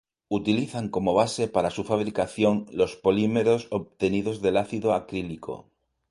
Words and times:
Utilizan 0.31 0.89
como 0.89 1.13
base 1.13 1.47
para 1.47 1.69
su 1.69 1.83
fabricación 1.83 2.65
los 2.71 2.95
polímeros 2.95 3.67
obtenidos 3.69 4.41
del 4.41 4.57
ácido 4.57 4.95
acrílico. 4.95 5.67